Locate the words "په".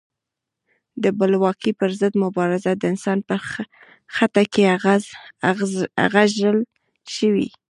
3.27-3.35